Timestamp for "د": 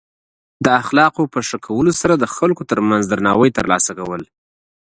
0.65-0.67, 2.17-2.25